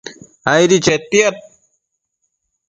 aidi 0.51 0.77
chetiad 0.85 1.35